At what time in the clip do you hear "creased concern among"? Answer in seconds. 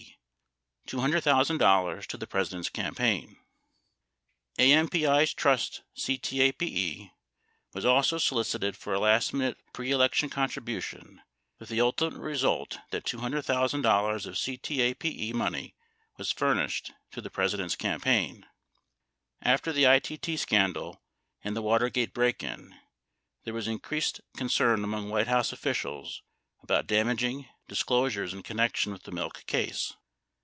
23.79-25.07